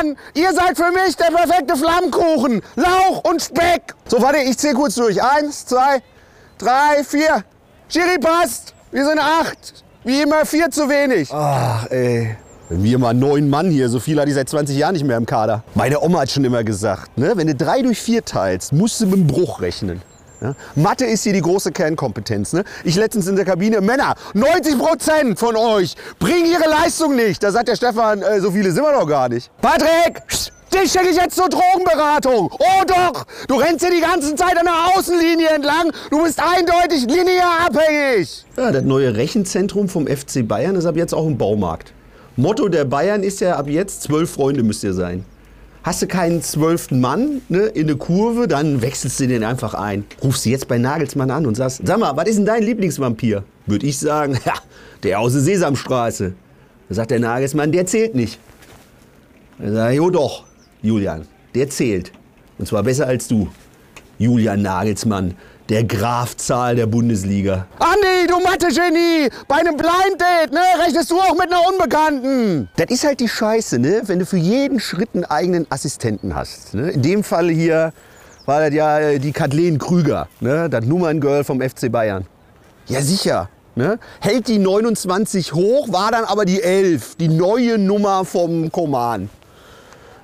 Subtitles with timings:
[0.00, 0.16] Mann!
[0.34, 2.62] Ihr seid für mich der perfekte Flammkuchen.
[2.76, 3.94] Lauch und Speck.
[4.08, 5.22] So, warte, ich zähle kurz durch.
[5.22, 6.00] Eins, zwei,
[6.58, 7.44] drei, vier.
[7.88, 8.74] Schiri passt.
[8.90, 9.84] Wir sind acht.
[10.04, 11.30] Wie immer vier zu wenig.
[11.32, 12.36] Ach, ey.
[12.70, 15.26] Wir mal neun Mann hier, so viel hatte ich seit 20 Jahren nicht mehr im
[15.26, 15.64] Kader.
[15.74, 19.06] Meine Oma hat schon immer gesagt, ne, wenn du drei durch vier teilst, musst du
[19.06, 20.00] mit dem Bruch rechnen.
[20.40, 20.54] Ja?
[20.74, 22.52] Mathe ist hier die große Kernkompetenz.
[22.52, 22.64] Ne?
[22.84, 27.42] Ich letztens in der Kabine, Männer, 90 Prozent von euch bringen ihre Leistung nicht.
[27.42, 29.50] Da sagt der Stefan, äh, so viele sind wir doch gar nicht.
[29.60, 30.22] Patrick,
[30.72, 32.50] dich schicke ich jetzt zur Drogenberatung.
[32.52, 35.92] Oh doch, du rennst hier die ganze Zeit an der Außenlinie entlang.
[36.10, 38.44] Du bist eindeutig linear abhängig.
[38.56, 41.92] Ja, das neue Rechenzentrum vom FC Bayern ist ab jetzt auch im Baumarkt.
[42.36, 45.24] Motto der Bayern ist ja ab jetzt, zwölf Freunde müsst ihr sein.
[45.82, 50.04] Hast du keinen zwölften Mann ne, in eine Kurve, dann wechselst du den einfach ein.
[50.22, 53.44] Rufst du jetzt bei Nagelsmann an und sagst, sag mal, was ist denn dein Lieblingsvampir?
[53.64, 54.54] Würde ich sagen, ja,
[55.02, 56.34] der aus der Sesamstraße.
[56.88, 58.38] Da sagt der Nagelsmann, der zählt nicht.
[59.58, 60.44] Dann sag ich, jo doch,
[60.82, 62.12] Julian, der zählt.
[62.58, 63.48] Und zwar besser als du.
[64.18, 65.34] Julian Nagelsmann,
[65.70, 67.66] der Grafzahl der Bundesliga.
[67.78, 69.30] Andi, du Mathe-Genie!
[69.46, 72.68] Bei einem Blind Date, ne, rechnest du auch mit einer Unbekannten.
[72.76, 76.74] Das ist halt die Scheiße, ne, wenn du für jeden Schritt einen eigenen Assistenten hast.
[76.74, 76.90] Ne?
[76.90, 77.92] In dem Fall hier
[78.46, 82.26] war das ja äh, die Kathleen Krüger, ne, das Nummerngirl vom FC Bayern.
[82.86, 83.48] Ja, sicher.
[83.76, 84.00] Ne?
[84.20, 89.30] Hält die 29 hoch, war dann aber die 11, die neue Nummer vom Koman.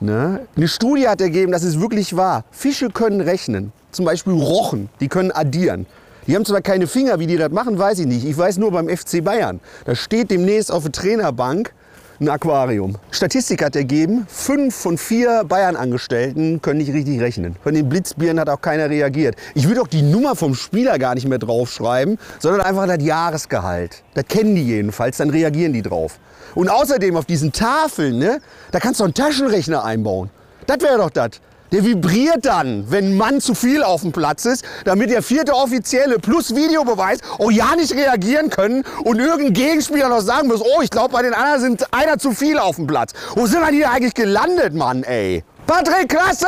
[0.00, 0.46] Ne?
[0.56, 2.44] Eine Studie hat ergeben, dass es wirklich wahr.
[2.50, 5.86] Fische können rechnen zum Beispiel Rochen, die können addieren.
[6.26, 8.24] Die haben zwar keine Finger, wie die das machen, weiß ich nicht.
[8.24, 9.60] Ich weiß nur beim FC Bayern.
[9.86, 11.72] Da steht demnächst auf der Trainerbank
[12.20, 12.96] ein Aquarium.
[13.10, 17.54] Statistik hat ergeben, fünf von vier Bayern-Angestellten können nicht richtig rechnen.
[17.62, 19.36] Von den Blitzbieren hat auch keiner reagiert.
[19.54, 24.02] Ich würde auch die Nummer vom Spieler gar nicht mehr draufschreiben, sondern einfach das Jahresgehalt.
[24.14, 26.18] Das kennen die jedenfalls, dann reagieren die drauf.
[26.54, 28.40] Und außerdem auf diesen Tafeln, ne,
[28.72, 30.30] da kannst du einen Taschenrechner einbauen.
[30.66, 31.40] Das wäre doch das.
[31.70, 36.18] Der vibriert dann, wenn Mann zu viel auf dem Platz ist, damit der vierte Offizielle
[36.18, 40.88] plus Videobeweis auch ja nicht reagieren können und irgendein Gegenspieler noch sagen muss, oh, ich
[40.88, 43.12] glaube, bei den anderen sind einer zu viel auf dem Platz.
[43.34, 45.44] Wo sind wir hier eigentlich gelandet, Mann, ey?
[45.66, 46.46] Patrick, klasse!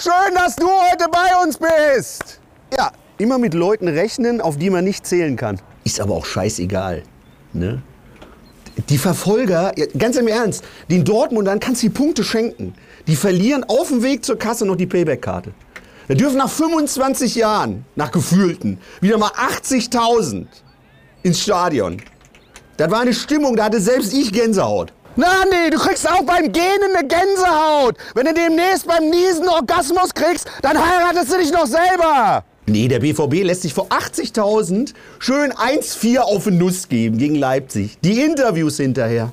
[0.00, 2.40] Schön, dass du heute bei uns bist!
[2.76, 5.60] Ja, immer mit Leuten rechnen, auf die man nicht zählen kann.
[5.84, 7.04] Ist aber auch scheißegal,
[7.52, 7.80] ne?
[8.88, 12.72] Die Verfolger, ganz im Ernst, den Dortmundern kannst du die Punkte schenken.
[13.06, 15.52] Die verlieren auf dem Weg zur Kasse noch die Payback-Karte.
[16.08, 20.46] Da dürfen nach 25 Jahren, nach gefühlten, wieder mal 80.000
[21.22, 21.98] ins Stadion.
[22.78, 24.94] Das war eine Stimmung, da hatte selbst ich Gänsehaut.
[25.16, 27.96] Na nee, du kriegst auch beim Gehen eine Gänsehaut.
[28.14, 32.44] Wenn du demnächst beim Niesen Orgasmus kriegst, dann heiratest du dich noch selber.
[32.68, 37.96] Nee, der BVB lässt sich vor 80.000 schön 1-4 auf den Nuss geben gegen Leipzig.
[38.04, 39.30] Die Interviews hinterher.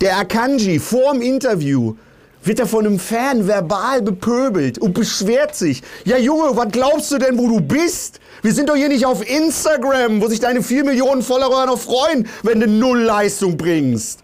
[0.00, 1.94] Der Akanji vorm Interview
[2.42, 5.82] wird er von einem Fan verbal bepöbelt und beschwert sich.
[6.04, 8.18] Ja Junge, was glaubst du denn, wo du bist?
[8.42, 12.26] Wir sind doch hier nicht auf Instagram, wo sich deine 4 Millionen Follower noch freuen,
[12.42, 14.21] wenn du Null Leistung bringst.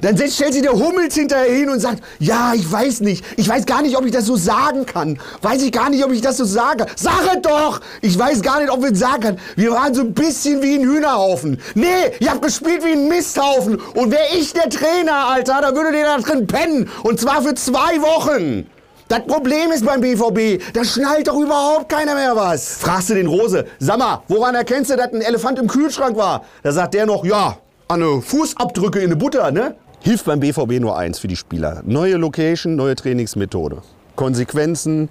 [0.00, 3.64] Dann stellt sich der Hummels hinterher hin und sagt, ja, ich weiß nicht, ich weiß
[3.64, 5.18] gar nicht, ob ich das so sagen kann.
[5.42, 6.86] Weiß ich gar nicht, ob ich das so sage.
[6.96, 7.80] Sag es doch!
[8.02, 9.40] Ich weiß gar nicht, ob wir es sagen können.
[9.56, 11.60] Wir waren so ein bisschen wie ein Hühnerhaufen.
[11.74, 11.86] Nee,
[12.20, 13.80] ihr habt gespielt wie ein Misthaufen.
[13.94, 16.90] Und wäre ich der Trainer, Alter, dann würde der da drin pennen.
[17.02, 18.66] Und zwar für zwei Wochen.
[19.08, 22.78] Das Problem ist beim BVB, da schnallt doch überhaupt keiner mehr was.
[22.78, 26.44] Fragst du den Rose, sag mal, woran erkennst du, dass ein Elefant im Kühlschrank war?
[26.62, 29.76] Da sagt der noch, ja, an eine Fußabdrücke in der Butter, ne?
[30.04, 31.80] Hilft beim BVB nur eins für die Spieler.
[31.86, 33.78] Neue Location, neue Trainingsmethode.
[34.16, 35.08] Konsequenzen,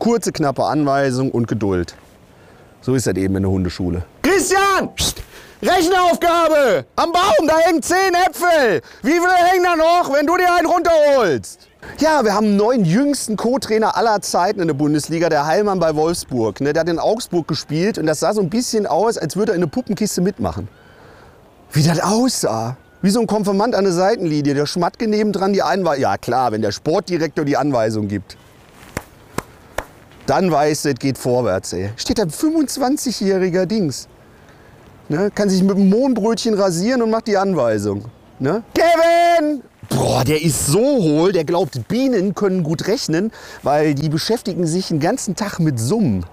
[0.00, 1.94] kurze, knappe Anweisung und Geduld.
[2.80, 4.02] So ist das eben in der Hundeschule.
[4.22, 4.92] Christian!
[4.96, 5.22] Psst.
[5.62, 6.86] Rechenaufgabe!
[6.96, 8.82] Am Baum, da hängen zehn Äpfel!
[9.04, 11.68] Wie viele hängen da noch, wenn du dir einen runterholst?
[12.00, 15.94] Ja, wir haben einen neuen jüngsten Co-Trainer aller Zeiten in der Bundesliga, der Heilmann bei
[15.94, 16.60] Wolfsburg.
[16.60, 19.52] Ne, der hat in Augsburg gespielt und das sah so ein bisschen aus, als würde
[19.52, 20.66] er in eine Puppenkiste mitmachen.
[21.70, 22.76] Wie das aussah.
[23.02, 24.54] Wie so ein Konfirmand an der Seitenlinie.
[24.54, 26.02] Der Schmatke nebendran die Anweisung.
[26.02, 28.36] Ja klar, wenn der Sportdirektor die Anweisung gibt.
[30.26, 31.72] Dann weiß es geht vorwärts.
[31.72, 31.90] Ey.
[31.96, 34.08] Steht da ein 25-jähriger Dings.
[35.08, 35.30] Ne?
[35.32, 38.06] Kann sich mit dem Mohnbrötchen rasieren und macht die Anweisung.
[38.38, 38.64] Ne?
[38.74, 39.62] Kevin!
[39.88, 43.30] Boah, der ist so hohl, der glaubt, Bienen können gut rechnen,
[43.62, 46.26] weil die beschäftigen sich den ganzen Tag mit Summen.